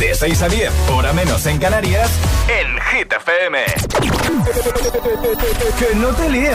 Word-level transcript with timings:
De 0.00 0.14
6 0.14 0.42
a 0.42 0.48
10, 0.48 0.72
hora 0.88 1.12
menos 1.12 1.44
en 1.44 1.58
Canarias, 1.58 2.10
en 2.48 2.80
Hit 2.80 3.12
FM. 3.12 3.58
Que 5.78 5.94
no 5.94 6.08
te 6.14 6.30
líen. 6.30 6.54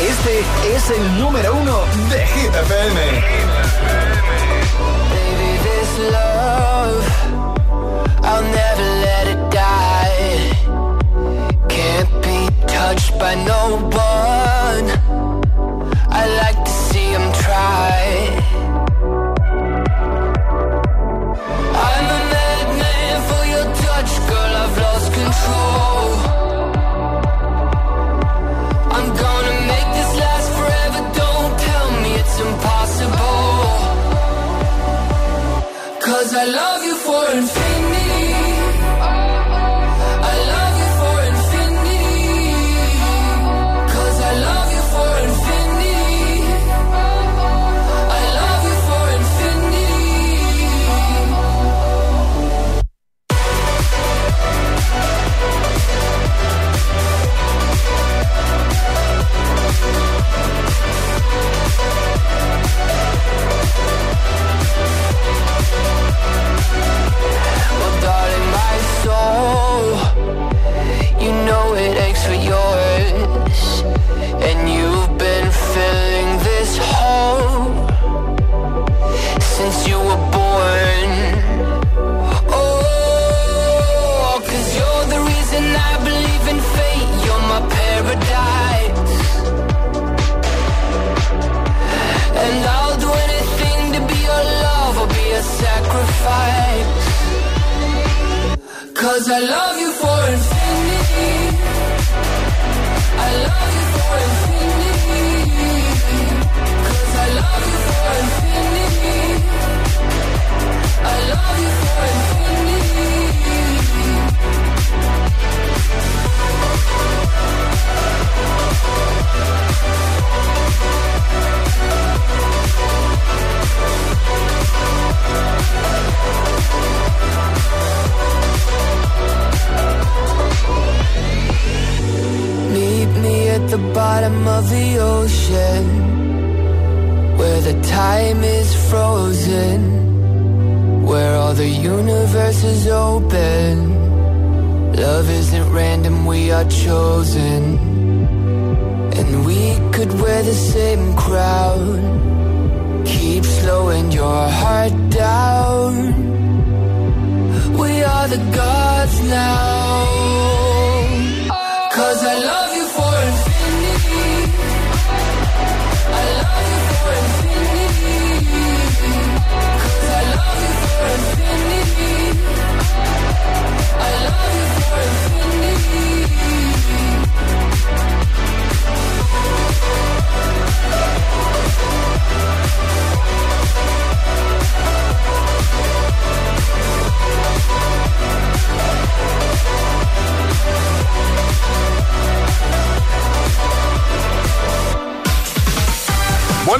Este 0.00 0.40
es 0.74 0.90
el 0.98 1.18
número 1.20 1.54
uno 1.56 1.84
de 2.08 2.26
Hit 2.26 2.54
FM. 2.54 3.00
Baby, 5.10 5.58
this 5.62 5.98
love, 6.10 7.04
I'll 8.22 8.42
never 8.42 8.88
let 9.02 9.26
it 9.28 9.50
die. 9.50 10.52
Can't 11.68 12.10
be 12.22 12.48
touched 12.66 13.18
by 13.18 13.34
no 13.44 13.90
one. 13.92 15.33
I 16.20 16.26
like 16.42 16.60
to 16.64 16.74
try. 17.44 18.00
I'm 21.88 22.06
a 22.16 22.20
madman 22.32 23.16
for 23.28 23.42
your 23.54 23.66
touch, 23.84 24.12
girl. 24.30 24.52
I've 24.62 24.76
lost 24.84 25.08
control. 25.20 26.06
I'm 28.96 29.08
gonna 29.22 29.56
make 29.72 29.88
this 29.98 30.12
last 30.22 30.48
forever. 30.56 31.00
Don't 31.20 31.52
tell 31.68 31.88
me 32.02 32.10
it's 32.22 32.36
impossible. 32.48 33.68
Cause 36.06 36.30
I 36.42 36.44
love 36.60 36.80
you 36.88 36.96
for 37.06 37.22
infinity. 37.38 37.73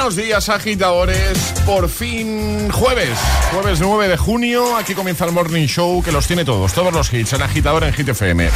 Buenos 0.04 0.22
días, 0.22 0.50
agitadores. 0.50 1.54
Por 1.64 1.88
fin 1.88 2.70
jueves, 2.70 3.18
jueves 3.50 3.80
9 3.80 4.08
de 4.08 4.18
junio. 4.18 4.76
Aquí 4.76 4.92
comienza 4.92 5.24
el 5.24 5.32
Morning 5.32 5.66
Show 5.66 6.02
que 6.02 6.12
los 6.12 6.26
tiene 6.26 6.44
todos, 6.44 6.74
todos 6.74 6.92
los 6.92 7.10
hits 7.10 7.32
en 7.32 7.40
agitador 7.40 7.84
en 7.84 7.94
Hit 7.94 8.10
FM. 8.10 8.50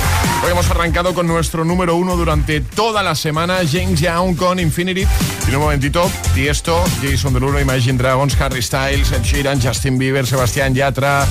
Hoy 0.44 0.50
hemos 0.50 0.68
arrancado 0.68 1.14
con 1.14 1.26
nuestro 1.26 1.64
número 1.64 1.96
uno 1.96 2.16
durante 2.16 2.60
toda 2.60 3.02
la 3.02 3.14
semana, 3.14 3.60
James 3.66 3.98
Young 3.98 4.36
con 4.36 4.60
Infinity. 4.60 5.06
Y 5.50 5.54
un 5.54 5.62
momentito, 5.62 6.10
Tiesto, 6.34 6.84
Jason 7.00 7.32
Derulo, 7.32 7.58
Imagine 7.58 7.96
Dragons, 7.96 8.38
Harry 8.38 8.60
Styles, 8.60 9.10
Ed 9.12 9.22
Sheeran, 9.22 9.58
Justin 9.58 9.96
Bieber, 9.96 10.26
Sebastián 10.26 10.74
Yatra. 10.74 11.26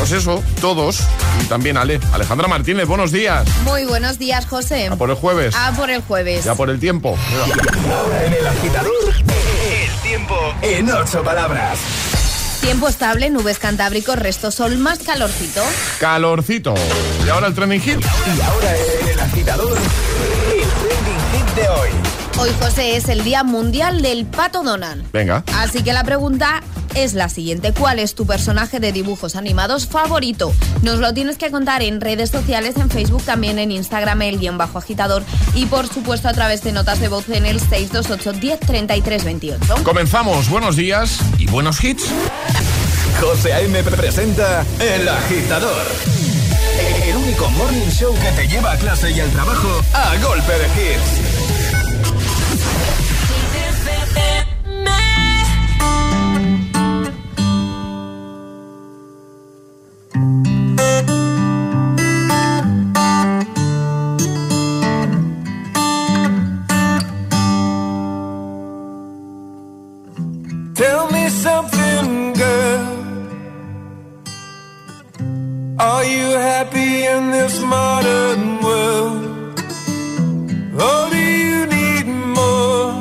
Pues 0.00 0.12
eso, 0.12 0.42
todos. 0.62 1.00
Y 1.42 1.44
también 1.44 1.76
Ale. 1.76 2.00
Alejandra 2.14 2.48
Martínez, 2.48 2.88
buenos 2.88 3.12
días. 3.12 3.46
Muy 3.64 3.84
buenos 3.84 4.18
días, 4.18 4.46
José. 4.46 4.88
A 4.88 4.96
por 4.96 5.10
el 5.10 5.16
jueves. 5.16 5.54
A 5.54 5.72
por 5.72 5.90
el 5.90 6.00
jueves. 6.00 6.46
Ya 6.46 6.54
por 6.54 6.70
el 6.70 6.80
tiempo. 6.80 7.18
Ahora 7.92 8.24
en 8.24 8.32
el 8.32 8.46
agitador, 8.46 9.14
el 9.14 10.00
tiempo 10.02 10.34
en 10.62 10.90
ocho 10.90 11.22
palabras. 11.22 11.78
Tiempo 12.62 12.88
estable, 12.88 13.28
nubes 13.28 13.58
cantábricos, 13.58 14.16
resto 14.16 14.50
sol, 14.50 14.78
más 14.78 15.00
calorcito. 15.00 15.62
Calorcito. 15.98 16.72
Y 17.26 17.28
ahora 17.28 17.48
el 17.48 17.54
trending 17.54 17.82
hit. 17.82 18.00
Y 18.00 18.40
ahora 18.40 18.76
en 19.02 19.08
el 19.10 19.20
agitador, 19.20 19.76
el 19.76 20.68
trending 20.88 21.46
hit 21.46 21.54
de 21.56 21.68
hoy. 21.68 21.90
Hoy, 22.38 22.50
José, 22.58 22.96
es 22.96 23.10
el 23.10 23.22
Día 23.22 23.44
Mundial 23.44 24.00
del 24.00 24.24
Pato 24.24 24.62
Donald. 24.62 25.04
Venga. 25.12 25.44
Así 25.58 25.82
que 25.82 25.92
la 25.92 26.04
pregunta 26.04 26.62
es 26.94 27.14
la 27.14 27.28
siguiente. 27.28 27.72
¿Cuál 27.72 27.98
es 27.98 28.14
tu 28.14 28.26
personaje 28.26 28.80
de 28.80 28.92
dibujos 28.92 29.36
animados 29.36 29.86
favorito? 29.86 30.52
Nos 30.82 30.98
lo 30.98 31.12
tienes 31.14 31.38
que 31.38 31.50
contar 31.50 31.82
en 31.82 32.00
redes 32.00 32.30
sociales, 32.30 32.76
en 32.76 32.90
Facebook, 32.90 33.22
también 33.22 33.58
en 33.58 33.70
Instagram, 33.70 34.22
el 34.22 34.38
guion 34.38 34.58
bajo 34.58 34.78
agitador 34.78 35.22
y 35.54 35.66
por 35.66 35.86
supuesto 35.88 36.28
a 36.28 36.32
través 36.32 36.62
de 36.62 36.72
notas 36.72 37.00
de 37.00 37.08
voz 37.08 37.28
en 37.28 37.46
el 37.46 37.60
628 37.60 38.32
10 38.40 38.60
33 38.60 39.24
28. 39.24 39.74
Comenzamos. 39.84 40.48
Buenos 40.48 40.76
días 40.76 41.18
y 41.38 41.46
buenos 41.46 41.82
hits. 41.82 42.06
José 43.20 43.52
A.M. 43.52 43.82
presenta 43.82 44.64
El 44.78 45.08
Agitador. 45.08 45.86
El 47.04 47.16
único 47.16 47.50
morning 47.50 47.90
show 47.90 48.14
que 48.14 48.30
te 48.32 48.48
lleva 48.48 48.72
a 48.72 48.76
clase 48.76 49.10
y 49.10 49.20
al 49.20 49.30
trabajo 49.30 49.68
a 49.92 50.16
golpe 50.16 50.52
de 50.52 50.66
hits. 50.66 51.40
Happy 76.60 77.06
in 77.06 77.30
this 77.30 77.58
modern 77.76 78.42
world? 78.66 79.22
Or 80.86 81.00
do 81.14 81.22
you 81.46 81.60
need 81.76 82.06
more? 82.38 82.92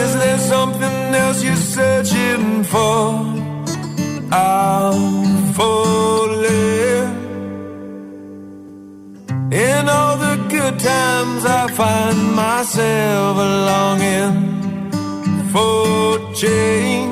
Is 0.00 0.10
there 0.22 0.40
something 0.52 0.98
else 1.22 1.38
you're 1.46 1.66
searching 1.76 2.64
for? 2.72 3.00
I'm 4.32 5.52
falling. 5.58 7.10
In 9.68 9.82
all 9.96 10.16
the 10.26 10.36
good 10.54 10.76
times, 10.92 11.42
I 11.60 11.64
find 11.80 12.18
myself 12.44 13.36
longing 13.70 14.36
for 15.52 16.32
change. 16.42 17.11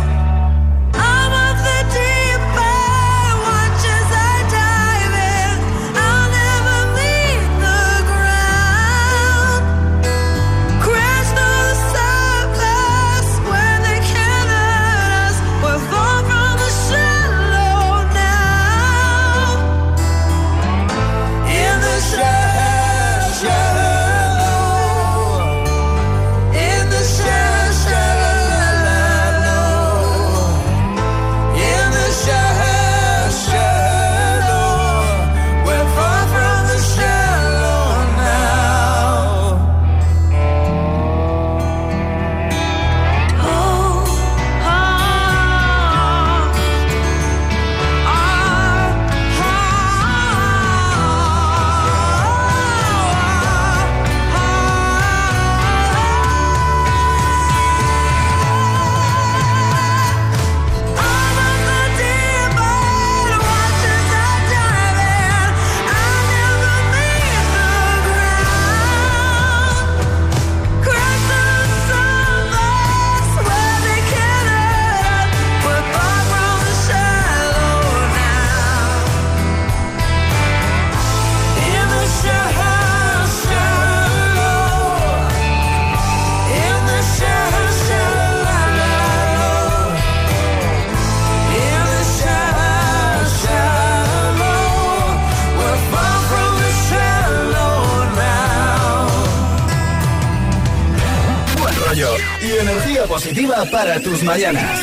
Para 103.69 103.99
tus 103.99 104.23
mañanas. 104.23 104.79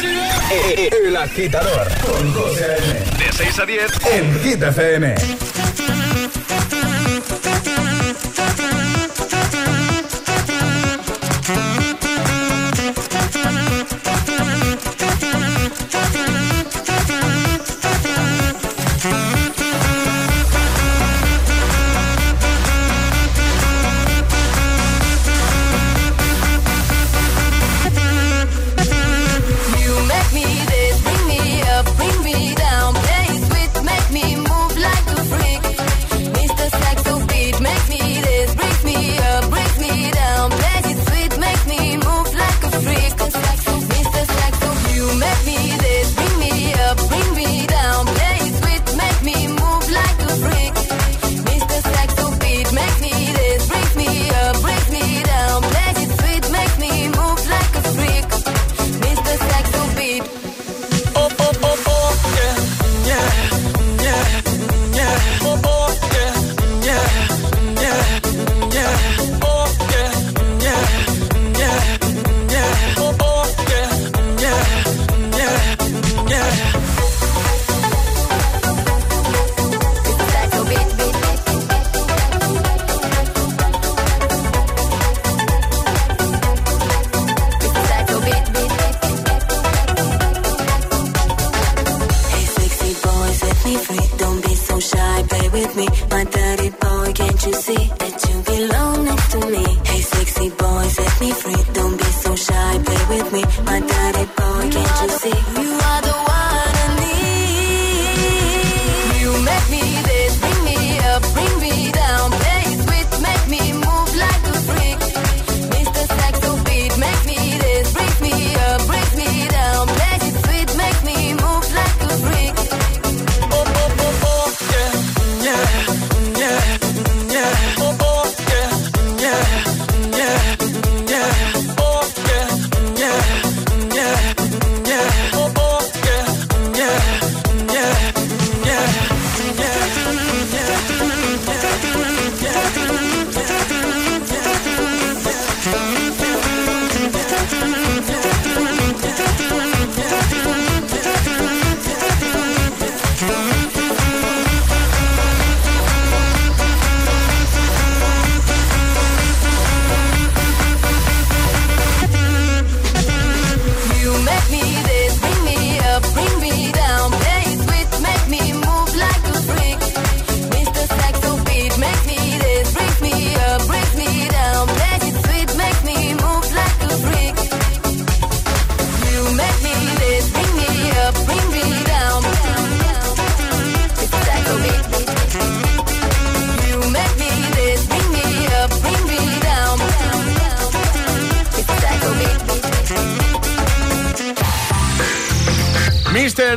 E- 0.51 0.91
El 1.07 1.17
Agitador 1.17 1.89
con 2.01 2.33
José 2.33 2.65
A.M. 2.65 3.25
De 3.25 3.33
6 3.33 3.59
a 3.59 3.67
10 3.67 3.83
en 4.13 4.41
Hit 4.43 4.63
FM. 4.63 5.15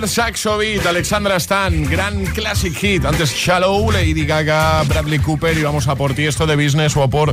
Mr. 0.01 0.08
Saxo 0.08 0.58
Beat, 0.58 0.84
Alexandra 0.88 1.36
Stan, 1.36 1.84
gran 1.84 2.25
classic 2.25 2.74
hit. 2.74 3.05
Antes 3.05 3.36
Shallow, 3.36 3.91
Lady 3.91 4.25
Gaga, 4.25 4.81
Bradley 4.88 5.20
Cooper 5.20 5.55
y 5.55 5.62
vamos 5.62 5.88
a 5.88 5.96
por 5.96 6.15
ti 6.15 6.25
esto 6.25 6.48
de 6.48 6.55
Business 6.55 6.98
o 6.98 7.03
a 7.03 7.08
por 7.08 7.31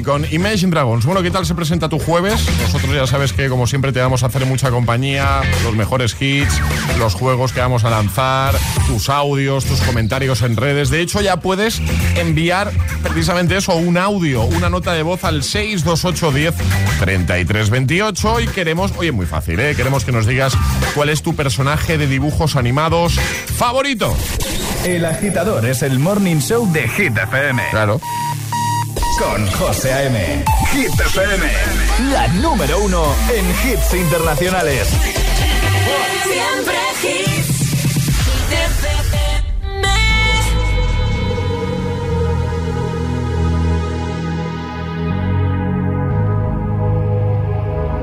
Con 0.00 0.24
Imagine 0.32 0.70
Dragons. 0.70 1.04
Bueno, 1.04 1.22
¿qué 1.22 1.30
tal 1.30 1.44
se 1.44 1.54
presenta 1.54 1.90
tu 1.90 1.98
jueves? 1.98 2.42
Nosotros 2.62 2.94
ya 2.94 3.06
sabes 3.06 3.34
que 3.34 3.50
como 3.50 3.66
siempre 3.66 3.92
te 3.92 4.00
vamos 4.00 4.22
a 4.22 4.26
hacer 4.26 4.46
mucha 4.46 4.70
compañía, 4.70 5.42
los 5.64 5.76
mejores 5.76 6.16
hits, 6.18 6.58
los 6.98 7.14
juegos 7.14 7.52
que 7.52 7.60
vamos 7.60 7.84
a 7.84 7.90
lanzar, 7.90 8.54
tus 8.86 9.10
audios, 9.10 9.66
tus 9.66 9.82
comentarios 9.82 10.40
en 10.42 10.56
redes. 10.56 10.88
De 10.88 11.02
hecho, 11.02 11.20
ya 11.20 11.36
puedes 11.36 11.82
enviar 12.16 12.72
precisamente 13.02 13.54
eso, 13.56 13.76
un 13.76 13.98
audio, 13.98 14.44
una 14.44 14.70
nota 14.70 14.94
de 14.94 15.02
voz 15.02 15.24
al 15.24 15.42
62810 15.42 16.54
3328 16.98 18.40
y 18.40 18.46
queremos, 18.46 18.92
oye, 18.96 19.12
muy 19.12 19.26
fácil, 19.26 19.60
¿eh? 19.60 19.74
Queremos 19.76 20.06
que 20.06 20.12
nos 20.12 20.26
digas 20.26 20.54
cuál 20.94 21.10
es 21.10 21.22
tu 21.22 21.36
personaje 21.36 21.98
de 21.98 22.06
dibujos 22.06 22.56
animados 22.56 23.14
favorito. 23.56 24.16
El 24.86 25.04
agitador 25.04 25.66
es 25.66 25.82
el 25.82 25.98
morning 25.98 26.38
show 26.38 26.70
de 26.72 26.88
Hit 26.88 27.16
FM. 27.16 27.62
Claro. 27.70 28.00
Con 29.22 29.46
José 29.52 29.92
A.M. 29.92 30.44
Hit 30.72 31.00
FM. 31.00 31.46
La 32.10 32.26
número 32.40 32.80
uno 32.80 33.04
en 33.32 33.46
hits 33.64 33.94
internacionales. 33.94 34.88
Siempre 36.24 36.74
hits. 37.04 37.52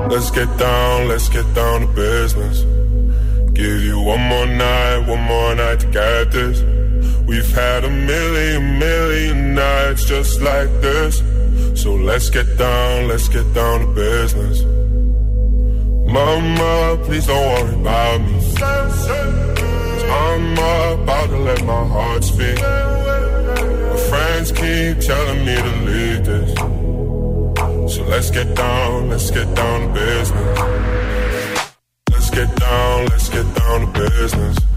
Let's 0.08 0.30
get 0.30 0.48
down, 0.58 1.08
let's 1.08 1.28
get 1.28 1.44
down 1.54 1.82
to 1.82 1.86
business. 1.88 2.64
Give 3.52 3.82
you 3.82 4.00
one 4.00 4.22
more 4.22 4.46
night, 4.46 5.06
one 5.06 5.22
more 5.22 5.54
night 5.54 5.80
to 5.80 5.86
get 5.88 6.32
this. 6.32 6.79
We've 7.30 7.54
had 7.54 7.84
a 7.84 7.90
million, 7.90 8.80
million 8.80 9.54
nights 9.54 10.04
just 10.04 10.40
like 10.40 10.68
this. 10.80 11.22
So 11.80 11.94
let's 11.94 12.28
get 12.28 12.58
down, 12.58 13.06
let's 13.06 13.28
get 13.28 13.54
down 13.54 13.82
to 13.82 13.86
business. 13.94 14.64
Mama, 16.12 16.98
please 17.04 17.26
don't 17.26 17.46
worry 17.54 17.74
about 17.80 18.20
me. 18.22 18.34
I'm 20.10 20.54
about 20.54 21.26
to 21.28 21.38
let 21.38 21.64
my 21.64 21.86
heart 21.86 22.24
speak. 22.24 22.58
My 22.58 23.96
friends 24.10 24.50
keep 24.50 24.98
telling 24.98 25.44
me 25.46 25.54
to 25.54 25.72
leave 25.88 26.24
this. 26.24 26.52
So 27.94 28.02
let's 28.08 28.30
get 28.32 28.56
down, 28.56 29.08
let's 29.08 29.30
get 29.30 29.54
down 29.54 29.86
to 29.86 29.94
business. 29.94 30.58
Let's 32.10 32.30
get 32.30 32.56
down, 32.56 33.06
let's 33.06 33.28
get 33.28 33.54
down 33.54 33.92
to 33.92 34.00
business. 34.00 34.69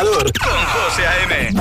con 0.00 0.64
José 0.66 1.06
A.M. 1.06 1.59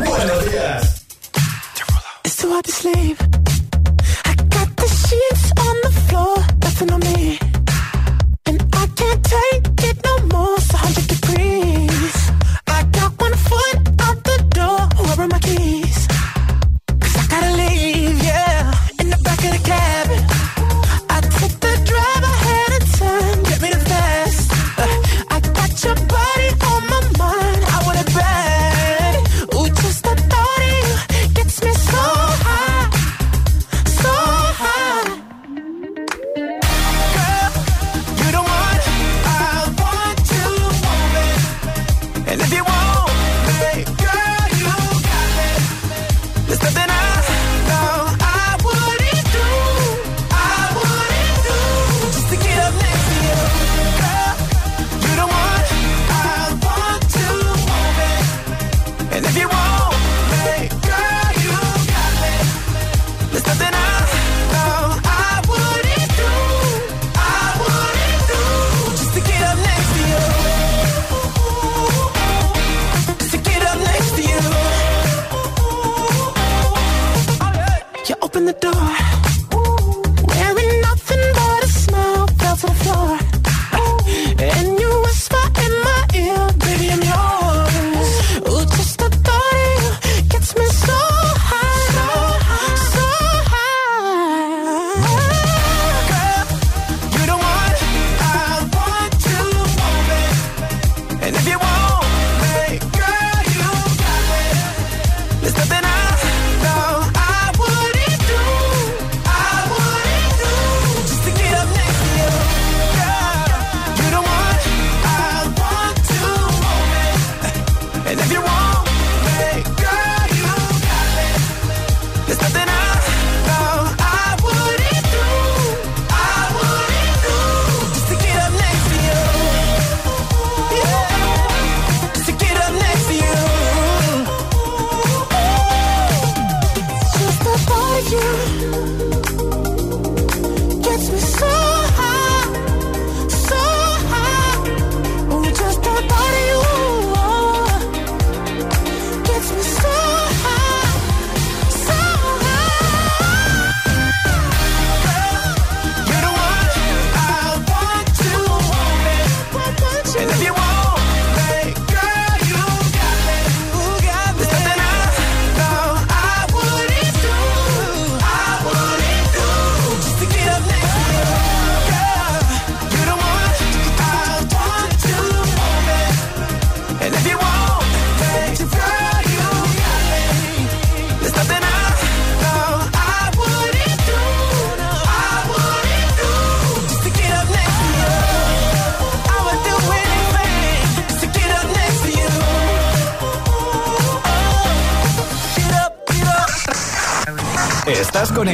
Let's 105.41 105.78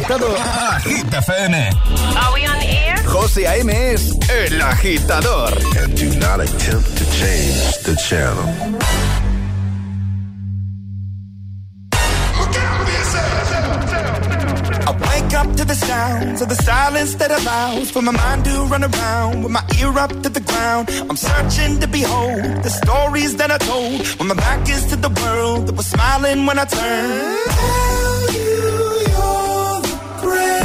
FM. 0.07 1.53
Are 2.15 2.33
we 2.33 2.45
on 2.45 2.61
air? 2.61 2.95
José 3.05 3.45
A.M. 3.47 3.69
es 3.69 4.11
el 4.29 4.61
agitador. 4.61 5.51
And 5.77 5.97
do 5.97 6.15
not 6.19 6.39
attempt 6.39 6.95
to 6.97 7.05
change 7.11 7.79
the 7.83 7.95
channel. 8.07 8.45
I 14.87 14.91
wake 14.91 15.33
up 15.33 15.55
to 15.55 15.65
the 15.65 15.73
sounds 15.73 16.41
of 16.41 16.49
the 16.49 16.55
silence 16.55 17.15
that 17.15 17.31
allows 17.31 17.89
for 17.89 18.03
my 18.03 18.11
mind 18.11 18.45
to 18.45 18.51
run 18.65 18.83
around 18.83 19.43
with 19.43 19.51
my 19.51 19.63
ear 19.79 19.97
up 19.97 20.11
to 20.21 20.29
the 20.29 20.41
ground. 20.41 20.89
I'm 21.09 21.17
searching 21.17 21.79
to 21.79 21.87
behold 21.87 22.43
the 22.63 22.69
stories 22.69 23.37
that 23.37 23.49
I 23.49 23.57
told 23.57 24.05
when 24.19 24.27
my 24.27 24.35
back 24.35 24.69
is 24.69 24.85
to 24.87 24.97
the 24.97 25.09
world 25.09 25.65
that 25.67 25.75
was 25.75 25.87
smiling 25.87 26.45
when 26.45 26.59
I 26.59 26.65
turned 26.65 28.14
break. 30.25 30.64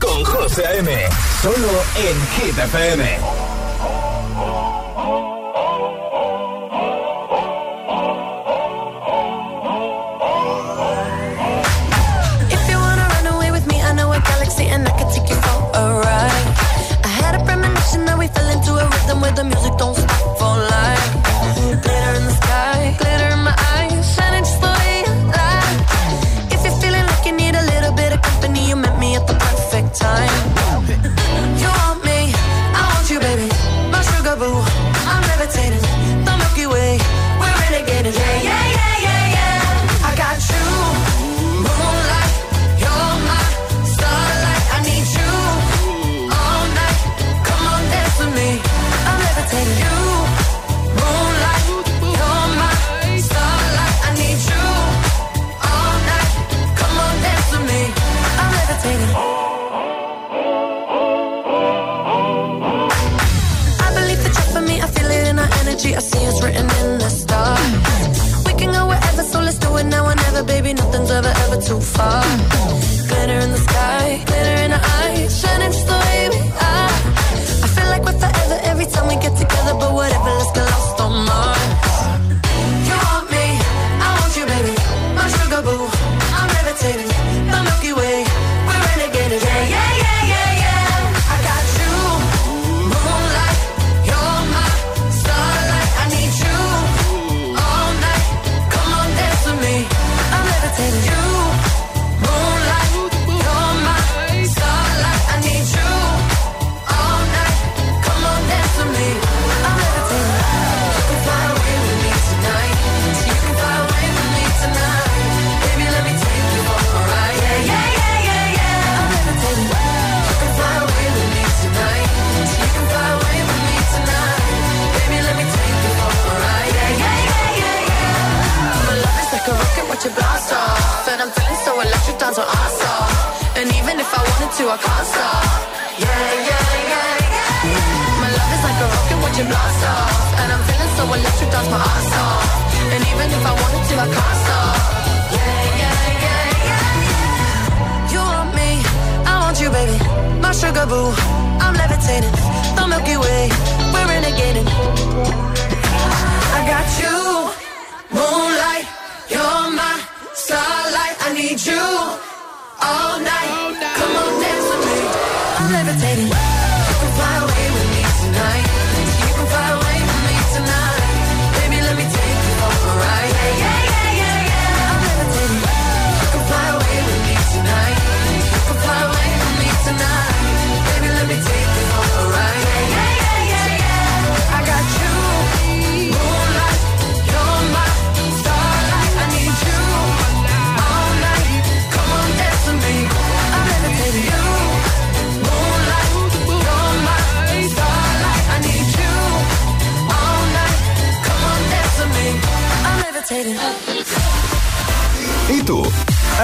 con 0.00 0.24
José 0.24 0.66
A.M. 0.66 0.90
Solo 1.42 1.68
en 1.96 2.16
Hit 2.30 2.56
I 2.56 2.68
galaxy 14.24 14.64
had 17.20 17.34
a 17.34 17.44
premonition 17.44 18.06
that 18.06 18.16
we 18.18 18.28
fell 18.28 18.48
into 18.48 18.72
a 18.72 18.88
rhythm 18.88 19.20
where 19.20 19.32
the 19.32 19.44
music 19.44 19.76
don't 19.76 19.94
stop 19.94 20.11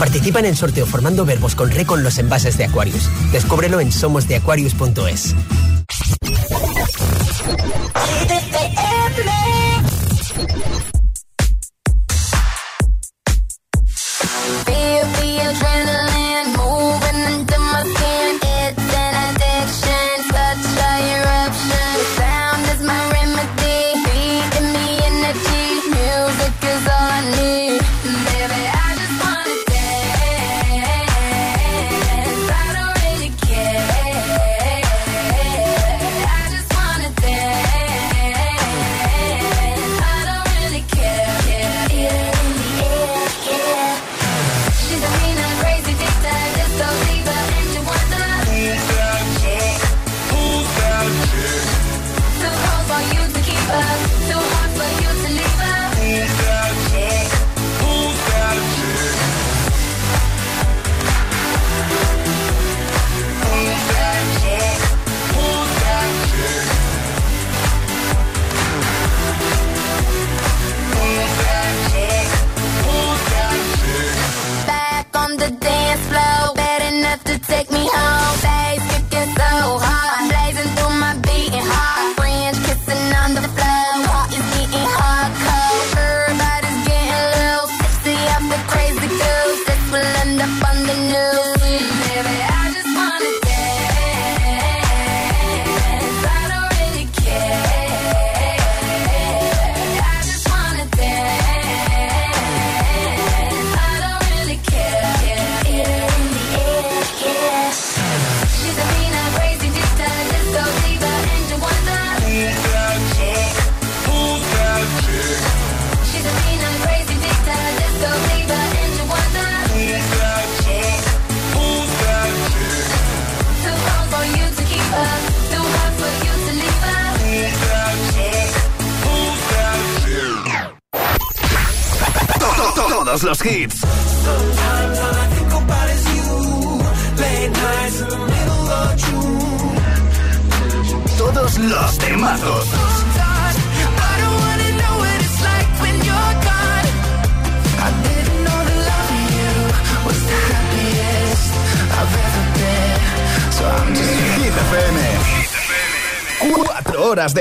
Participa 0.00 0.38
en 0.38 0.46
el 0.46 0.56
sorteo 0.56 0.86
formando 0.86 1.26
verbos 1.26 1.54
con 1.54 1.70
re 1.70 1.84
con 1.84 2.02
los 2.02 2.16
envases 2.16 2.56
de 2.56 2.64
Aquarius. 2.64 3.10
Descúbrelo 3.32 3.80
en 3.80 3.92
somosdeaquarius.es. 3.92 5.34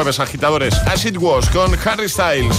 jueves, 0.00 0.18
agitadores. 0.18 0.74
As 0.86 1.04
It 1.04 1.18
Was 1.18 1.50
con 1.50 1.76
Harry 1.84 2.08
Styles. 2.08 2.56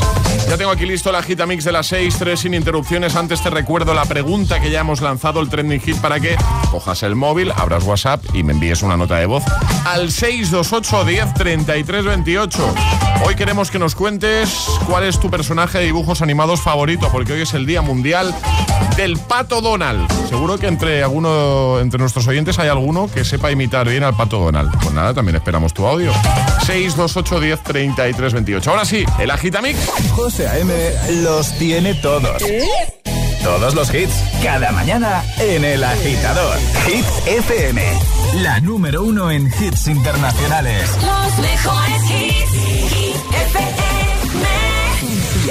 Ya 0.47 0.57
tengo 0.57 0.69
aquí 0.69 0.85
listo 0.85 1.11
la 1.11 1.23
gita 1.23 1.47
mix 1.47 1.63
de 1.63 1.71
las 1.71 1.87
6, 1.87 2.15
3 2.19 2.39
sin 2.39 2.53
interrupciones. 2.53 3.15
Antes 3.15 3.41
te 3.41 3.49
recuerdo 3.49 3.95
la 3.95 4.05
pregunta 4.05 4.59
que 4.59 4.69
ya 4.69 4.81
hemos 4.81 5.01
lanzado, 5.01 5.39
el 5.39 5.49
trending 5.49 5.81
hit, 5.81 5.97
para 5.97 6.19
que 6.19 6.35
cojas 6.69 7.01
el 7.01 7.15
móvil, 7.15 7.51
abras 7.55 7.83
WhatsApp 7.83 8.23
y 8.35 8.43
me 8.43 8.53
envíes 8.53 8.83
una 8.83 8.95
nota 8.95 9.15
de 9.15 9.25
voz 9.25 9.43
al 9.85 10.11
628 10.11 11.03
10 11.03 11.33
33 11.33 12.05
28. 12.05 12.75
Hoy 13.25 13.35
queremos 13.35 13.71
que 13.71 13.79
nos 13.79 13.95
cuentes 13.95 14.67
cuál 14.85 15.05
es 15.05 15.19
tu 15.19 15.31
personaje 15.31 15.79
de 15.79 15.85
dibujos 15.85 16.21
animados 16.21 16.61
favorito, 16.61 17.09
porque 17.11 17.33
hoy 17.33 17.41
es 17.41 17.55
el 17.55 17.65
Día 17.65 17.81
Mundial 17.81 18.35
del 19.01 19.17
Pato 19.17 19.61
Donald. 19.61 20.07
Seguro 20.29 20.59
que 20.59 20.67
entre 20.67 21.01
alguno, 21.01 21.79
entre 21.79 21.99
nuestros 21.99 22.27
oyentes 22.27 22.59
hay 22.59 22.69
alguno 22.69 23.09
que 23.11 23.25
sepa 23.25 23.51
imitar 23.51 23.89
bien 23.89 24.03
al 24.03 24.15
Pato 24.15 24.37
Donald. 24.37 24.71
Pues 24.79 24.93
nada, 24.93 25.11
también 25.11 25.37
esperamos 25.37 25.73
tu 25.73 25.87
audio. 25.87 26.13
628 26.67 27.39
10 27.39 27.63
33 27.63 28.33
28. 28.33 28.69
Ahora 28.69 28.85
sí, 28.85 29.03
el 29.17 29.31
Agitamix. 29.31 29.79
José 30.11 30.47
A.M. 30.47 30.71
los 31.23 31.51
tiene 31.57 31.95
todos. 31.95 32.43
Todos 33.43 33.73
los 33.73 33.91
hits, 33.91 34.13
cada 34.43 34.71
mañana 34.71 35.23
en 35.39 35.65
El 35.65 35.83
Agitador. 35.83 36.59
Hit 36.85 37.05
FM, 37.25 37.81
la 38.43 38.59
número 38.59 39.01
uno 39.01 39.31
en 39.31 39.47
hits 39.47 39.87
internacionales. 39.87 40.91
Los 41.01 41.39
mejores 41.39 42.03
hits. 42.11 42.70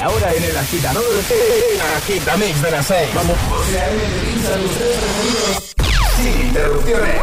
Ahora 0.02 0.32
en 0.34 0.44
El 0.44 0.56
Agitador, 0.56 1.04
de 1.04 2.70
las 2.70 2.86
6. 2.86 3.08
Vamos. 3.14 3.36
Sin 6.16 6.46
interrupciones. 6.46 7.20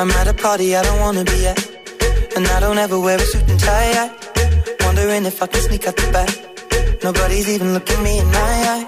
I'm 0.00 0.10
at 0.10 0.26
a 0.26 0.34
party 0.34 0.74
I 0.74 0.82
don't 0.82 1.00
wanna 1.00 1.22
be 1.24 1.46
at. 1.46 1.58
And 2.36 2.46
I 2.48 2.60
don't 2.60 2.78
ever 2.78 2.98
wear 2.98 3.16
a 3.16 3.20
suit 3.20 3.48
and 3.48 3.60
tie. 3.60 4.10
Wondering 4.80 5.24
if 5.24 5.40
I 5.40 5.46
can 5.46 5.60
sneak 5.60 5.86
out 5.86 5.96
the 5.96 6.10
back. 6.10 6.30
Nobody's 7.04 7.48
even 7.48 7.74
looking 7.74 8.02
me 8.02 8.18
in 8.18 8.26
my 8.26 8.54
eyes. 8.72 8.86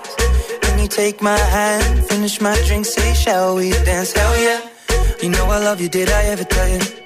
When 0.62 0.80
you 0.80 0.88
take 0.88 1.22
my 1.22 1.38
hand, 1.38 2.04
finish 2.06 2.40
my 2.40 2.56
drink, 2.66 2.86
say, 2.86 3.14
shall 3.14 3.54
we 3.54 3.70
dance? 3.84 4.12
Hell 4.12 4.36
yeah. 4.40 4.60
You 5.22 5.30
know 5.30 5.46
I 5.46 5.58
love 5.58 5.80
you, 5.80 5.88
did 5.88 6.10
I 6.10 6.24
ever 6.24 6.44
tell 6.44 6.68
you? 6.68 7.05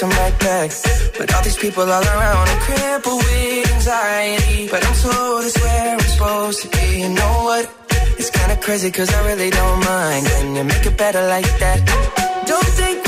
Rather 0.00 0.14
them 0.14 0.24
right 0.24 0.38
back. 0.40 0.70
But 1.18 1.34
all 1.34 1.42
these 1.42 1.56
people 1.56 1.82
all 1.82 2.02
around, 2.02 2.48
I'm 2.48 2.60
crippled 2.60 3.22
with 3.24 3.72
anxiety. 3.74 4.68
But 4.68 4.86
I'm 4.86 4.94
told 4.94 5.44
it's 5.44 5.60
where 5.60 5.94
I'm 5.94 6.00
supposed 6.00 6.62
to 6.62 6.68
be. 6.68 7.00
You 7.00 7.08
know 7.08 7.44
what? 7.44 7.70
It's 8.18 8.30
kinda 8.30 8.56
crazy 8.56 8.90
cause 8.90 9.12
I 9.12 9.26
really 9.26 9.50
don't 9.50 9.84
mind. 9.84 10.26
Can 10.26 10.56
you 10.56 10.64
make 10.64 10.86
it 10.86 10.96
better 10.96 11.26
like 11.26 11.50
that? 11.58 11.78
Don't 12.46 12.64
think 12.78 13.07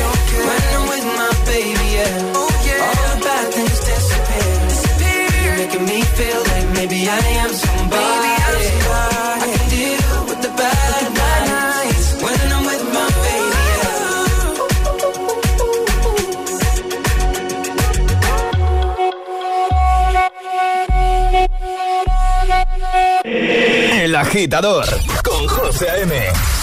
Agitador 24.31 24.85
con 25.25 25.45
José 25.45 25.89
A.M. 25.89 26.15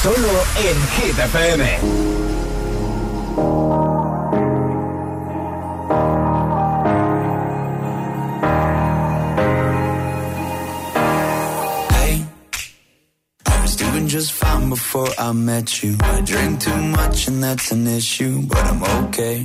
Solo 0.02 0.28
en 0.56 0.88
Hit 0.96 1.18
FM. 1.18 2.78
Hey, 11.90 12.24
I 13.44 13.62
was 13.62 13.76
doing 13.76 14.08
just 14.08 14.32
fine 14.32 14.70
before 14.70 15.08
I 15.18 15.32
met 15.32 15.82
you. 15.82 15.96
I 16.00 16.22
drink 16.22 16.60
too 16.60 16.82
much 16.98 17.28
and 17.28 17.42
that's 17.42 17.70
an 17.70 17.86
issue, 17.86 18.42
but 18.48 18.64
I'm 18.64 18.82
okay. 19.04 19.44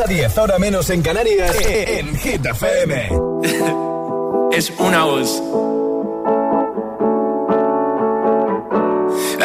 a 0.00 0.04
10, 0.04 0.38
ahora 0.38 0.58
menos 0.58 0.88
en 0.88 1.02
Canarias, 1.02 1.54
e, 1.66 1.82
e, 1.82 1.98
en 1.98 2.16
Hit 2.16 2.46
FM. 2.46 3.10
es 4.52 4.72
una 4.78 5.04
voz. 5.04 5.42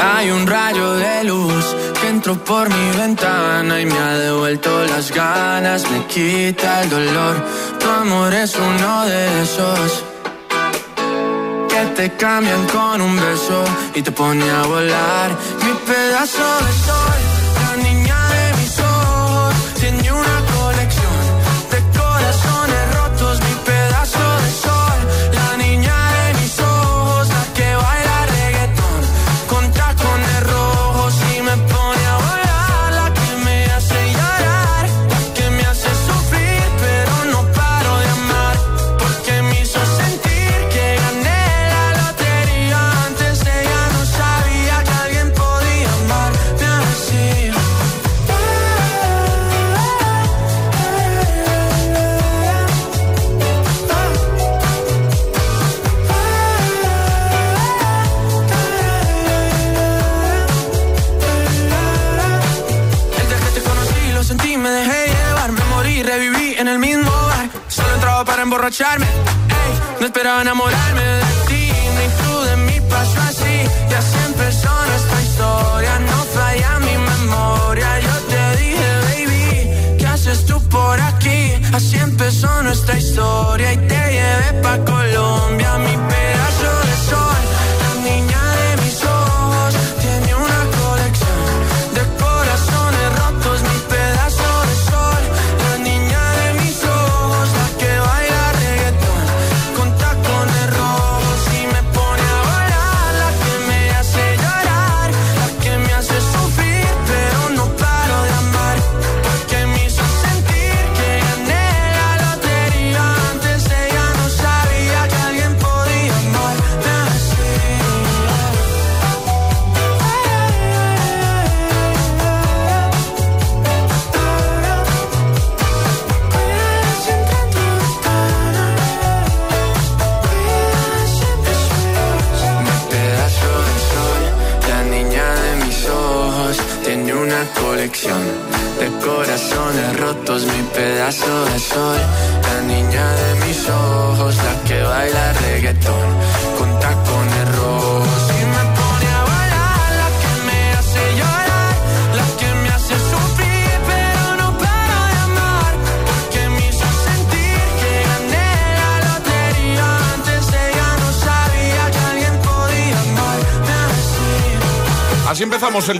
Hay 0.02 0.30
un 0.32 0.48
rayo 0.48 0.94
de 0.94 1.24
luz 1.26 1.66
que 2.00 2.08
entró 2.08 2.36
por 2.46 2.70
mi 2.70 2.98
ventana 2.98 3.82
y 3.82 3.86
me 3.88 3.98
ha 3.98 4.18
devuelto 4.20 4.70
las 4.86 5.12
ganas, 5.12 5.84
me 5.92 6.06
quita 6.06 6.84
el 6.84 6.90
dolor. 6.92 7.36
Tu 7.80 7.90
amor 7.90 8.34
es 8.34 8.56
uno 8.56 9.06
de 9.06 9.42
esos 9.42 10.04
que 11.68 11.86
te 11.96 12.16
cambian 12.16 12.66
con 12.68 13.02
un 13.02 13.16
beso 13.18 13.64
y 13.96 14.02
te 14.02 14.12
pone 14.12 14.50
a 14.50 14.64
volar. 14.64 15.30
Mi 15.64 15.74
pedazo 15.92 16.48
de 16.66 16.72
sol, 16.86 17.20
la 17.60 17.84
niña 17.84 18.07
And 19.84 20.04
you're 20.04 20.16
not. 20.16 20.47
no 68.70 70.06
esperaba 70.06 70.42
enamorarme 70.42 71.02
de 71.02 71.22
ti, 71.48 71.72
ni 71.72 72.08
tú 72.22 72.42
de 72.42 72.58
mi 72.58 72.82
paso 72.90 73.18
así. 73.22 73.64
Ya 73.90 74.02
se 74.02 74.26
empezó 74.26 74.70
nuestra 74.88 75.22
historia, 75.22 76.00
no 76.00 76.18
falla 76.36 76.80
mi 76.80 76.98
memoria. 76.98 78.00
Yo 78.02 78.14
te 78.28 78.58
dije, 78.62 78.90
baby, 79.08 79.98
¿qué 79.98 80.06
haces 80.06 80.46
tú 80.46 80.62
por 80.68 81.00
aquí? 81.00 81.54
Así 81.74 81.96
empezó 81.96 82.62
nuestra 82.64 82.98
historia 82.98 83.72
y 83.72 83.78
te 83.78 83.96
llevé 83.96 84.62
pa' 84.62 84.84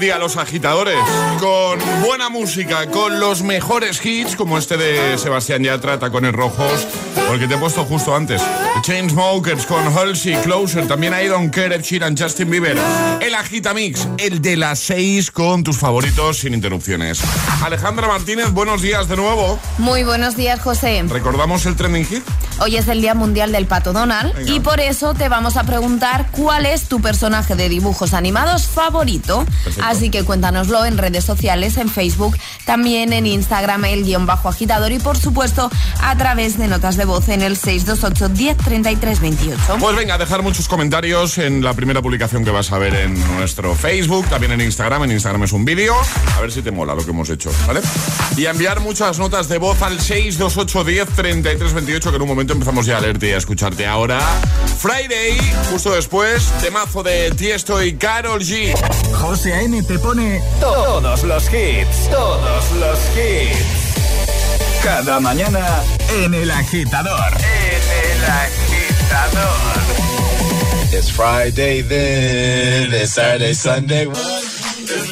día 0.08 0.18
los 0.20 0.38
agitadores, 0.38 0.98
con 1.38 1.80
buena 2.02 2.30
música, 2.30 2.88
con 2.88 3.20
los 3.20 3.42
mejores 3.42 4.06
hits, 4.06 4.38
como 4.38 4.58
este 4.58 4.78
de 4.78 5.18
Sebastián 5.18 5.64
Yatra, 5.64 6.00
Tacones 6.00 6.32
Rojos, 6.32 6.88
o 7.30 7.34
el 7.34 7.40
que 7.42 7.48
te 7.48 7.56
he 7.56 7.58
puesto 7.58 7.84
justo 7.84 8.16
antes, 8.16 8.42
The 8.42 8.82
Chainsmokers 8.84 9.66
con 9.66 9.86
Halsey, 9.86 10.36
Closer, 10.44 10.88
también 10.88 11.14
I 11.14 11.28
Don't 11.28 11.54
Care, 11.54 11.76
Ed 11.76 11.82
Sheeran, 11.82 12.16
Justin 12.18 12.50
Bieber, 12.50 12.78
el 13.20 13.36
Agitamix, 13.36 14.08
el 14.18 14.42
de 14.42 14.56
las 14.56 14.80
6 14.80 15.30
con 15.32 15.66
tus 15.66 15.78
favoritos 15.78 16.38
sin 16.38 16.54
interrupciones. 16.54 17.20
Alejandra 17.62 18.08
Martínez, 18.08 18.52
buenos 18.52 18.82
días 18.82 19.10
de 19.10 19.18
nuevo. 19.18 19.60
Muy 19.78 20.06
buenos 20.06 20.38
días, 20.38 20.62
José. 20.62 21.04
¿Recordamos 21.10 21.66
el 21.66 21.76
trending 21.76 22.06
hit? 22.06 22.24
Hoy 22.60 22.76
es 22.76 22.88
el 22.88 23.02
Día 23.02 23.14
Mundial 23.14 23.52
del 23.52 23.68
Pato 23.68 23.94
Donald 23.94 24.34
Venga. 24.34 24.52
y 24.52 24.60
por 24.60 24.80
eso 24.80 25.14
te 25.14 25.30
vamos 25.30 25.58
a 25.58 25.64
preguntar 25.64 26.28
cuál 26.32 26.66
es 26.66 26.84
tu 26.88 27.00
personaje 27.02 27.56
de 27.56 27.70
dibujos 27.70 28.14
animados 28.14 28.68
favorito. 28.68 29.46
Así 29.84 30.10
que 30.10 30.24
cuéntanoslo 30.24 30.84
en 30.86 30.98
redes 30.98 31.24
sociales, 31.24 31.78
en 31.78 31.90
Facebook, 31.90 32.38
también 32.66 33.14
en 33.14 33.28
Instagram, 33.28 33.86
el 33.86 34.04
guion 34.04 34.26
bajo 34.26 34.50
agitador 34.50 34.92
y 34.92 35.00
por 35.00 35.18
supuesto 35.18 35.70
a 36.02 36.18
través 36.18 36.58
de 36.58 36.68
notas 36.68 36.98
de 36.98 37.06
voz 37.06 37.30
en 37.30 37.42
el 37.42 37.58
628 37.58 38.30
10 38.30 38.58
33 38.58 39.20
28. 39.20 39.78
Pues 39.80 39.96
venga, 39.96 40.18
dejar 40.18 40.42
muchos 40.42 40.68
comentarios 40.68 41.38
en 41.38 41.64
la 41.64 41.74
primera 41.74 42.02
publicación 42.02 42.44
que 42.44 42.52
vas 42.52 42.72
a 42.72 42.78
ver 42.78 42.96
en 42.96 43.20
nuestro 43.36 43.76
Facebook, 43.76 44.26
también 44.30 44.54
en 44.54 44.62
Instagram. 44.62 45.04
En 45.04 45.12
Instagram 45.12 45.44
es 45.44 45.54
un 45.54 45.64
vídeo. 45.64 45.96
A 46.36 46.42
ver 46.42 46.52
si 46.52 46.62
te 46.62 46.72
mola 46.72 46.96
lo 46.96 47.04
que 47.04 47.12
hemos 47.12 47.30
hecho, 47.30 47.52
¿vale? 47.68 47.82
Y 48.36 48.46
a 48.46 48.52
enviar 48.52 48.80
muchas 48.80 49.20
notas 49.20 49.48
de 49.48 49.58
voz 49.58 49.82
al 49.82 50.00
628 50.00 50.84
10 50.84 51.10
33 51.10 51.74
28, 51.74 52.10
que 52.10 52.16
en 52.16 52.22
un 52.22 52.28
momento 52.28 52.47
empezamos 52.54 52.86
ya 52.86 52.98
a 52.98 53.02
leerte 53.02 53.30
y 53.30 53.32
a 53.32 53.38
escucharte. 53.38 53.86
Ahora, 53.86 54.20
Friday, 54.80 55.38
justo 55.72 55.94
después, 55.94 56.44
temazo 56.62 57.04
de 57.04 57.32
Tiesto 57.32 57.82
y 57.84 57.96
Carol 57.96 58.42
G. 58.42 58.74
José 59.14 59.54
A.M. 59.54 59.82
te 59.84 60.00
pone 60.00 60.42
todos 60.60 61.24
los 61.24 61.44
hits, 61.46 62.10
todos 62.10 62.72
los 62.80 63.00
hits. 63.16 64.84
Cada 64.84 65.20
mañana 65.20 65.84
en 66.24 66.34
el 66.34 66.52
agitador. 66.52 67.34
En 67.34 68.16
el 68.16 68.26
agitador. 68.26 69.78
It's 70.94 71.12
Friday 71.12 71.82
then, 71.82 72.94
it's 72.94 73.14
Saturday, 73.14 73.54
Sunday. 73.54 74.08
It's 74.08 75.12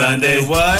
Sunday. 0.00 0.40
What? 0.40 0.79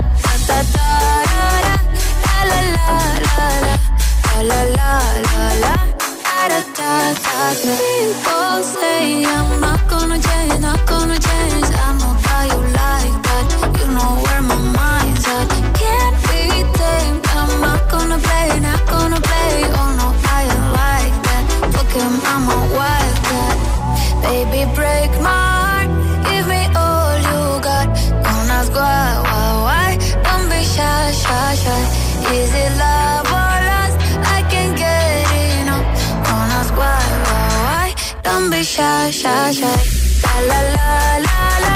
People 7.61 8.63
say 8.63 9.25
I'm 9.25 9.59
not 9.59 9.81
gonna 9.89 10.19
change, 10.19 10.59
not 10.61 10.85
gonna 10.87 11.19
change. 11.19 11.67
I 11.85 11.89
know 11.99 12.15
you 12.51 12.59
like 12.79 13.15
that. 13.27 13.45
You 13.79 13.87
know 13.95 14.11
where 14.23 14.41
my 14.41 14.55
mind's 14.77 15.27
at. 15.27 15.47
Can't. 15.79 16.15
I'm 17.35 17.61
not 17.61 17.81
gonna 17.91 18.17
play, 18.17 18.59
not 18.59 18.85
gonna 18.87 19.19
play. 19.19 19.53
Oh 19.79 19.89
no, 19.99 20.07
I 20.37 20.43
like 20.79 21.15
that. 21.27 21.43
Fuck 21.73 21.91
him, 21.91 22.13
I'm 22.33 22.49
a. 22.49 22.61
Baby, 24.21 24.61
break 24.75 25.11
my 25.21 25.40
Don't 38.23 38.49
be 38.51 38.63
shy, 38.63 39.09
shy, 39.11 39.51
shy. 39.51 39.79
La 40.23 40.33
la 40.49 40.59
la 40.75 40.89
la 41.27 41.39
la 41.63 41.73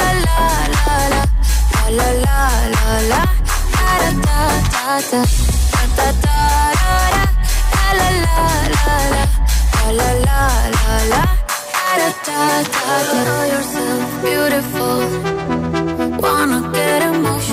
la 0.00 0.10
la 0.26 0.40
la 0.40 0.88
la 0.90 1.18
la 1.18 1.98
la 1.98 2.08
la 2.24 2.40
la 2.76 2.86
la 3.10 3.22
da 3.76 3.90
da 4.00 4.42
da 4.70 4.98
da 5.10 5.20
da 5.20 5.28
da 5.96 6.06
da 6.06 6.34
da 6.50 7.86
la 7.98 8.08
la 8.10 8.20
la 8.20 8.48
la 8.74 8.96
la 9.00 9.28
la 9.98 10.10
la 10.26 10.44
la 10.76 10.96
la 11.12 11.22
da 11.98 12.08
da 12.26 12.40
da 12.74 12.94
da 13.10 13.18
know 13.26 13.42
yourself 13.52 14.02
beautiful 14.22 15.00
wanna 16.24 16.58
get 16.74 17.00
emotional 17.02 17.49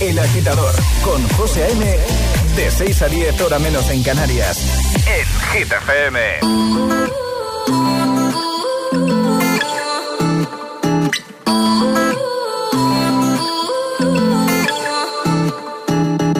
El 0.00 0.18
agitador 0.18 0.74
con 1.04 1.22
José 1.36 1.62
A.M. 1.64 1.96
De 2.56 2.70
6 2.70 3.02
a 3.02 3.08
10 3.08 3.40
hora 3.40 3.58
menos 3.60 3.88
en 3.90 4.02
Canarias. 4.02 4.58
En 5.06 5.26
Hit 5.52 5.72
FM. 5.72 6.40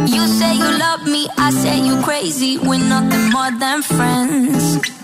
You 0.09 0.27
say 0.27 0.57
you 0.57 0.79
love 0.79 1.07
me, 1.07 1.29
I 1.39 1.51
say 1.53 1.81
you 1.81 2.03
crazy. 2.03 2.59
We're 2.59 2.79
nothing 2.79 3.31
more 3.31 3.53
than 3.59 3.83
friends. 3.83 5.02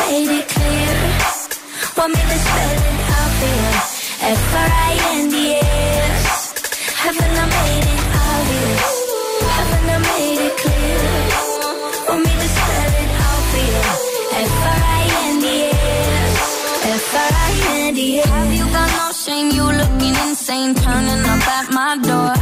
made 0.00 0.32
it 0.38 0.46
clear? 0.48 0.94
Want 1.96 2.12
me 2.14 2.22
to 2.30 2.38
spell 2.44 2.80
it 2.88 3.00
out 3.16 3.32
for 3.38 3.52
you? 3.60 3.72
F-R-I-N-D-S. 4.38 6.24
Haven't 7.02 7.36
I 7.42 7.46
made 7.56 7.86
it 7.94 8.02
obvious? 8.26 8.86
Haven't 9.56 9.88
I 9.94 9.98
made 10.10 10.42
it 10.48 10.54
clear? 10.62 11.02
Want 12.08 12.22
me 12.26 12.32
to 12.42 12.48
spell 12.56 12.92
it 13.02 13.10
out 13.26 13.42
for 13.50 13.62
you? 13.70 13.84
F-R-I-N-D-S. 14.52 16.36
F-R-I-N-D-S. 17.02 18.26
Have 18.26 18.52
you 18.58 18.66
got 18.76 18.88
no 19.00 19.06
shame? 19.24 19.48
You 19.56 19.64
looking 19.80 20.16
insane, 20.26 20.72
turning 20.74 21.22
up 21.32 21.46
at 21.58 21.66
my 21.78 21.92
door. 22.08 22.34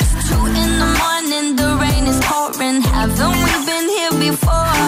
It's 0.00 0.12
two 0.28 0.42
in 0.62 0.70
the 0.82 0.90
morning, 1.02 1.46
the 1.56 1.68
rain 1.82 2.04
is 2.12 2.18
pouring. 2.28 2.78
Haven't 2.82 3.36
we 3.44 3.52
been 3.68 3.86
here 3.96 4.14
before? 4.30 4.83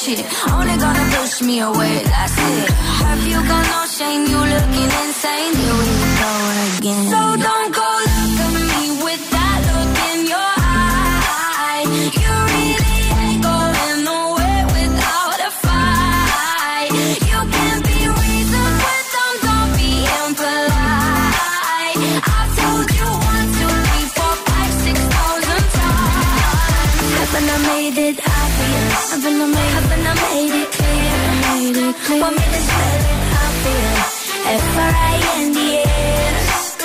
Shit. 0.00 0.20
Only 0.50 0.76
gonna 0.76 1.04
push 1.16 1.42
me 1.42 1.60
away, 1.60 2.02
that's 2.04 2.36
it. 2.38 2.70
Have 3.04 3.22
you 3.26 3.38
got 3.52 3.64
no 3.74 3.80
shame? 3.86 4.22
You 4.26 4.40
looking 4.54 4.90
insane. 5.02 5.54
Here 5.60 5.76
we 5.80 5.88
go 6.22 6.32
again. 6.78 7.04
So 7.12 7.20
don't 7.46 7.61
Have 28.92 29.22
been 29.22 29.40
I 29.40 29.46
made, 29.46 29.74
I've 29.78 29.88
been 29.88 30.06
I 30.06 30.14
made 30.20 30.52
it 30.52 30.68
clear, 30.76 32.20
Want 32.20 32.36
me 32.36 32.44
to 32.44 32.60
spell 32.60 33.00
it 33.00 33.20
how 33.32 33.48
I 33.48 33.60
feel? 33.62 33.96
F 34.52 34.76
R 34.76 34.92
I 34.92 35.16
N 35.40 35.52
D 35.52 35.58
S. 35.80 36.76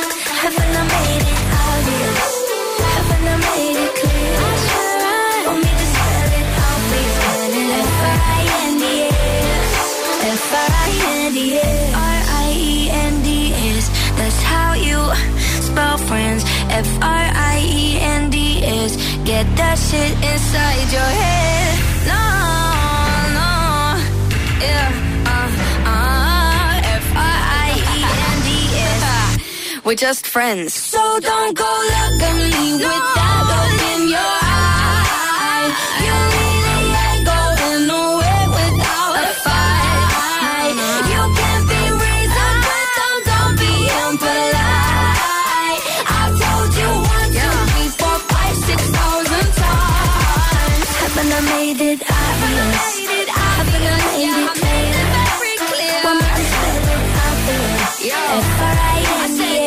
Haven't 0.41 0.71
I 0.71 0.83
made 0.87 1.25
it 1.27 1.41
obvious? 1.67 2.31
Haven't 2.95 3.27
I 3.27 3.37
made 3.47 3.79
it 3.85 3.91
clear? 3.99 4.39
I 4.39 4.55
swear 4.67 4.97
I 5.03 5.43
want 5.47 5.59
me 5.65 5.71
to 5.81 5.85
spell 5.93 6.31
it 6.39 6.47
how 6.55 6.75
I 6.75 6.87
feel. 6.87 7.19
F 7.83 7.99
R 8.07 8.19
I 8.23 8.43
N 8.67 8.73
D 8.79 8.85
S. 9.03 9.71
F 10.31 10.53
R 10.63 10.71
I 10.71 10.91
N 11.11 11.33
D 11.33 11.39
S. 11.59 11.91
R 12.07 12.19
I 12.39 12.49
E 12.55 12.89
N 12.89 13.15
D 13.27 13.29
S. 13.75 13.85
That's 14.15 14.41
how 14.43 14.69
you 14.79 14.99
spell 15.59 15.97
friends. 15.97 16.43
F 16.71 16.89
R 17.03 17.25
I 17.35 17.59
E 17.67 17.99
N 17.99 18.29
D 18.29 18.63
S. 18.63 18.95
Get 19.25 19.45
that 19.59 19.75
shit 19.77 20.13
inside 20.23 20.87
your 20.95 21.11
head. 21.21 21.86
We're 29.87 29.95
just 29.95 30.27
friends. 30.27 30.73
So 30.73 30.99
don't 31.21 31.55
go 31.55 31.63
look 31.63 32.21
at 32.21 32.35
me 32.35 32.73
with 32.73 33.05
that 33.15 33.39
look 33.47 33.81
in 33.95 34.01
your 34.11 34.19
eye. 34.19 35.71
You 36.03 36.15
really 36.35 36.91
ain't 37.07 37.23
going 37.23 37.87
nowhere 37.87 38.47
without 38.51 39.23
a 39.23 39.33
fight. 39.47 40.75
You 41.07 41.23
can 41.39 41.59
be 41.71 41.81
reasoned 42.03 42.59
with 42.67 42.91
them, 42.99 43.15
don't 43.31 43.55
be 43.63 43.73
impolite. 44.03 45.81
I've 46.19 46.35
told 46.35 46.69
you 46.75 46.89
one, 47.15 47.31
two, 47.31 47.55
three, 47.71 47.89
four, 47.95 48.17
five, 48.27 48.55
six 48.67 48.79
thousand 48.91 49.47
times. 49.55 50.87
Haven't 50.99 51.31
I 51.31 51.41
made 51.47 51.79
it 51.79 51.99
obvious? 52.03 53.26
indicator. 54.01 55.17
One 56.03 56.17
more 56.17 56.37
time, 56.37 56.83
I 57.15 57.37
feel. 57.97 58.15
I 59.19 59.66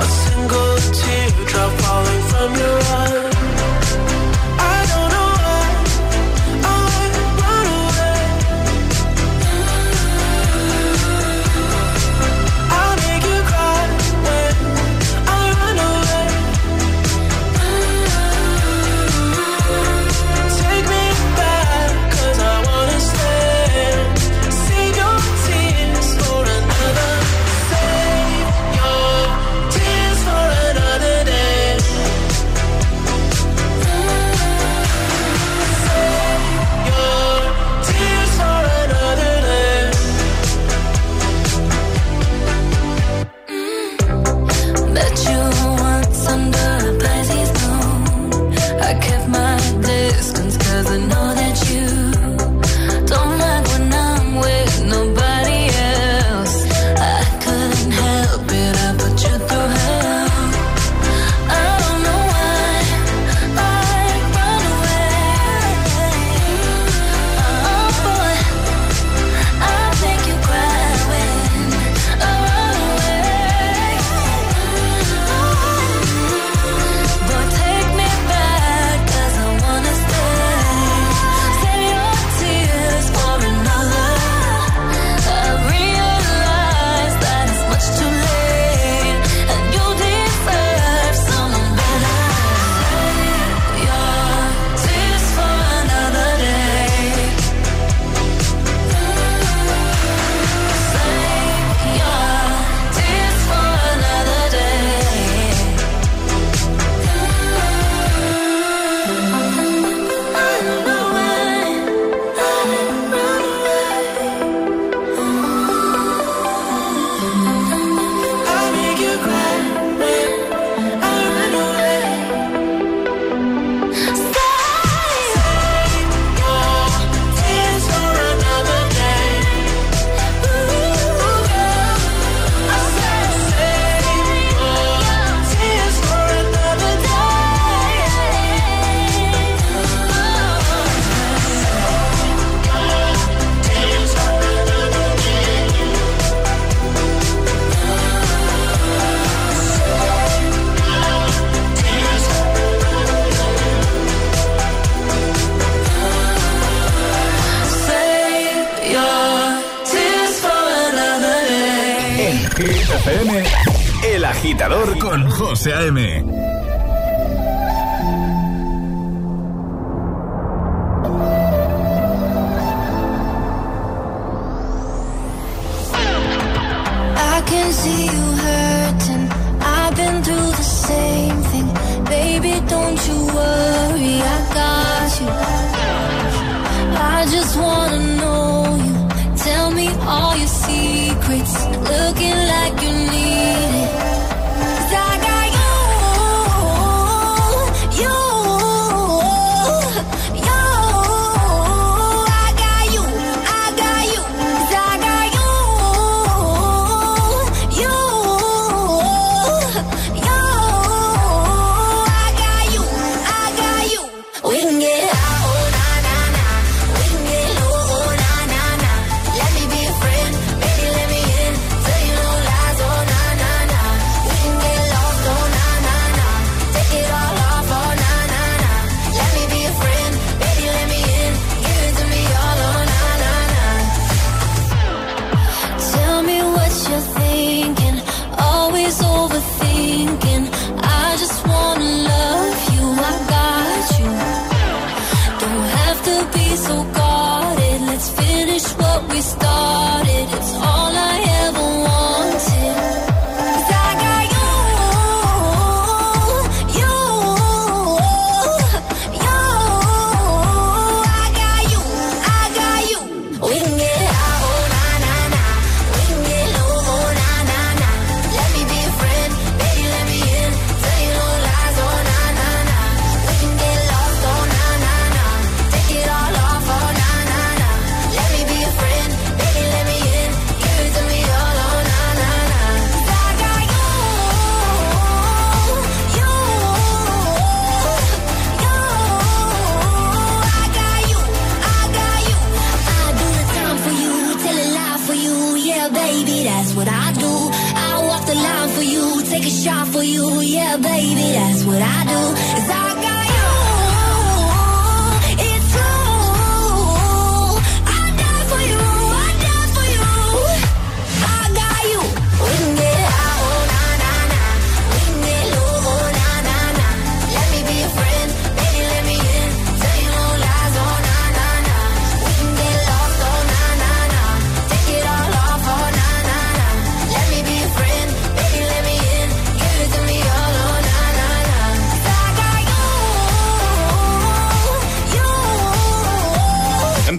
A 0.00 0.04
single 0.04 0.76
teardrop 0.98 1.72
falling 1.80 2.22
from 2.30 2.50
your 2.62 2.77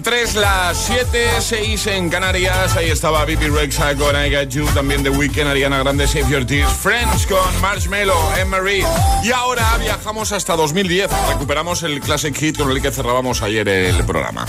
En 0.00 0.04
3, 0.04 0.34
las 0.36 0.78
7, 0.78 1.28
6 1.40 1.86
en 1.88 2.08
Canarias. 2.08 2.74
Ahí 2.74 2.88
estaba 2.88 3.22
Bibi 3.26 3.48
Rexa 3.48 3.94
con 3.96 4.16
I 4.16 4.34
Got 4.34 4.48
You. 4.48 4.64
También 4.68 5.02
The 5.02 5.10
Weeknd, 5.10 5.46
Ariana 5.46 5.78
Grande, 5.80 6.08
Save 6.08 6.26
Your 6.30 6.46
Tears. 6.46 6.72
Friends 6.72 7.26
con 7.26 7.60
Marshmello, 7.60 8.14
Anne-Marie. 8.30 8.86
Y 9.22 9.30
ahora 9.30 9.76
viajamos 9.78 10.32
hasta 10.32 10.56
2010. 10.56 11.10
Recuperamos 11.28 11.82
el 11.82 12.00
Classic 12.00 12.34
Hit 12.34 12.56
con 12.56 12.70
el 12.70 12.80
que 12.80 12.90
cerrábamos 12.90 13.42
ayer 13.42 13.68
el 13.68 14.02
programa. 14.06 14.46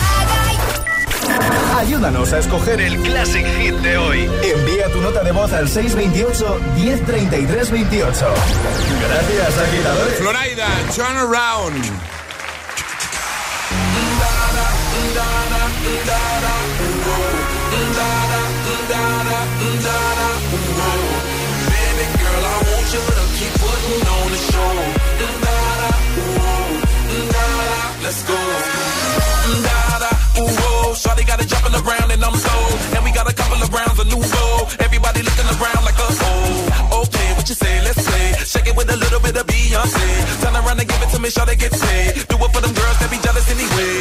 Ayúdanos 1.76 2.32
a 2.32 2.39
escoger 2.39 2.80
el 2.80 3.02
Classic 3.02 3.45
Hit 3.45 3.76
de 3.76 3.97
hoy. 3.97 4.30
Envía 4.43 4.89
tu 4.89 5.02
nota 5.02 5.22
de 5.22 5.34
voz 5.34 5.52
al 5.52 5.68
628 5.68 6.62
1033 6.78 7.72
28. 7.72 8.34
Gracias, 9.10 9.58
agitadores. 9.58 10.18
Florida, 10.18 10.68
Turn 10.95 11.18
Around. 11.18 12.21
Everybody 34.80 35.22
looking 35.24 35.45
around 35.45 35.84
like 35.84 35.95
a 35.95 36.07
oh. 36.09 37.01
Okay, 37.03 37.34
what 37.36 37.49
you 37.49 37.55
say? 37.55 37.82
Let's. 37.84 38.01
Shake 38.46 38.68
it 38.68 38.76
with 38.76 38.89
a 38.89 38.98
little 38.98 39.20
bit 39.22 39.36
of 39.38 39.46
Beyonce. 39.48 40.08
Turn 40.42 40.56
around 40.56 40.80
and 40.80 40.88
give 40.89 41.02
it 41.02 41.10
to 41.14 41.20
me, 41.22 41.30
Shawty 41.30 41.56
get 41.58 41.72
paid. 41.72 42.28
Do 42.28 42.36
it 42.36 42.52
for 42.52 42.62
them 42.62 42.74
girls 42.74 42.98
that 43.00 43.10
be 43.10 43.18
jealous 43.22 43.48
anyway. 43.48 43.94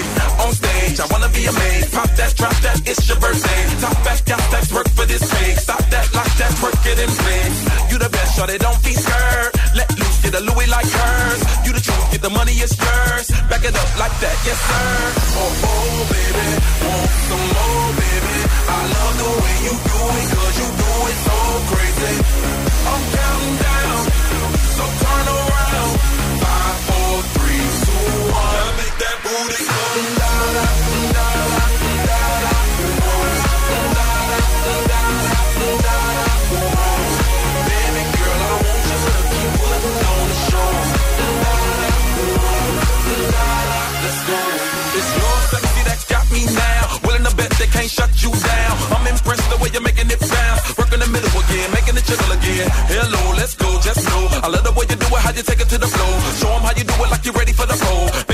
On 0.42 0.50
stage, 0.52 0.98
I 0.98 1.06
wanna 1.12 1.28
be 1.30 1.46
a 1.46 1.52
maid. 1.52 1.92
Pop 1.92 2.10
that, 2.18 2.34
drop 2.36 2.56
that, 2.64 2.76
it's 2.88 3.06
your 3.08 3.18
birthday. 3.20 3.62
Top 3.80 3.96
back, 4.04 4.18
got 4.24 4.40
stacks, 4.48 4.72
work 4.72 4.88
for 4.96 5.06
this 5.06 5.22
pay. 5.22 5.54
Stop 5.54 5.84
that, 5.92 6.06
lock 6.14 6.30
that, 6.40 6.52
work 6.62 6.74
it 6.86 6.98
in 6.98 7.10
place. 7.10 7.58
You 7.92 7.96
the 7.98 8.08
best, 8.08 8.38
Shawty, 8.38 8.58
don't 8.58 8.80
be 8.82 8.92
scared. 8.96 9.52
Let 9.76 9.88
loose, 9.98 10.18
get 10.24 10.34
a 10.34 10.42
Louis 10.42 10.68
like 10.72 10.88
hers. 10.88 11.40
You 11.66 11.72
the 11.76 11.82
truth, 11.84 12.06
get 12.10 12.22
the 12.22 12.30
money, 12.30 12.52
it's 12.58 12.74
yours. 12.74 13.28
Back 13.46 13.62
it 13.64 13.76
up 13.76 13.90
like 14.02 14.16
that, 14.24 14.36
yes 14.46 14.58
sir. 14.58 14.88
Oh, 15.36 15.68
oh, 15.68 16.00
baby, 16.10 16.46
want 16.88 17.12
some 17.28 17.46
more, 17.54 17.88
baby. 18.02 18.36
I 18.66 18.80
love 18.88 19.14
the 19.20 19.30
way 19.42 19.56
you 19.68 19.74
do 19.78 19.98
it, 20.18 20.26
cause 20.34 20.54
you 20.58 20.68
do 20.80 20.90
it 21.12 21.18
so 21.28 21.36
crazy. 21.70 22.14
I'm 22.90 23.02
counting 23.14 23.56
down, 23.62 23.69
Hello, 52.90 53.32
let's 53.36 53.54
go, 53.54 53.80
just 53.80 54.04
know. 54.08 54.28
I 54.42 54.48
love 54.48 54.64
the 54.64 54.72
way 54.72 54.84
you 54.90 54.96
do 54.96 55.06
it, 55.06 55.22
how 55.22 55.30
you 55.30 55.42
take 55.42 55.60
it 55.60 55.68
to 55.68 55.78
the 55.78 55.86
floor. 55.86 56.14
Show 56.40 56.52
'em 56.56 56.62
how 56.62 56.74
you 56.76 56.84
do 56.84 56.94
it 57.04 57.10
like 57.10 57.24
you're 57.24 57.34
ready 57.34 57.52
for 57.52 57.66
the 57.66 57.76
pole. 57.84 58.29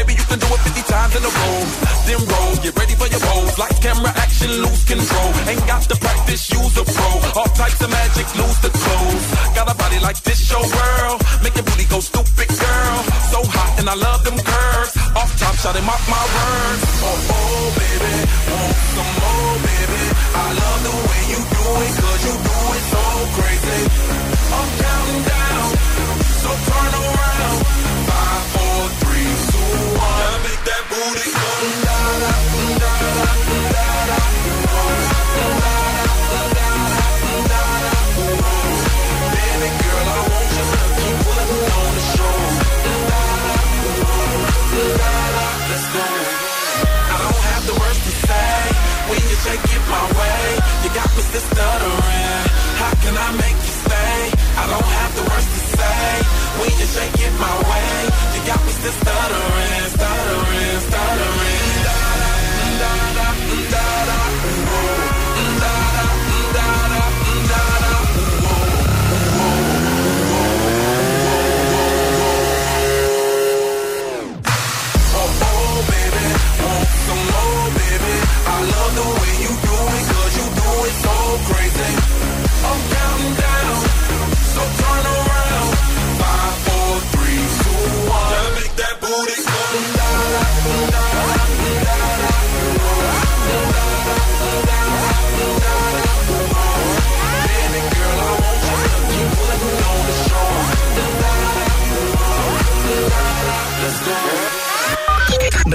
In 1.15 1.23
a 1.23 1.33
row. 1.33 1.59
Then 2.07 2.21
roll, 2.27 2.55
get 2.63 2.75
ready 2.79 2.95
for 2.95 3.07
your 3.07 3.21
pose. 3.21 3.59
Lights, 3.59 3.79
camera, 3.81 4.13
action, 4.17 4.51
lose 4.63 4.85
control. 4.85 5.31
Ain't 5.47 5.67
got 5.67 5.83
to 5.91 5.97
practice, 5.97 6.51
use 6.51 6.77
a 6.79 6.85
pro. 6.85 7.11
All 7.39 7.51
types 7.55 7.81
of 7.83 7.91
magic, 7.91 8.27
lose 8.35 8.59
the 8.61 8.71
clothes. 8.71 9.27
Got 9.55 9.71
a 9.71 9.75
body 9.77 9.99
like 10.01 10.19
this, 10.23 10.41
show 10.41 10.63
world. 10.63 11.19
Make 11.43 11.55
your 11.55 11.65
booty 11.65 11.87
go 11.87 12.01
stupid, 12.01 12.49
girl. 12.49 12.99
So 13.31 13.39
hot, 13.45 13.79
and 13.79 13.89
I 13.89 13.95
love 13.95 14.25
them 14.25 14.39
curves. 14.39 14.97
Off 15.15 15.31
top, 15.39 15.55
shot 15.57 15.77
him 15.77 15.85
mark 15.85 16.03
my 16.09 16.25
words. 16.35 16.83
Oh, 17.07 17.35
oh, 17.37 17.67
baby, 17.79 18.26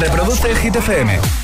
Reproduce 0.01 0.55
Hit 0.55 0.75
FM 0.75 1.40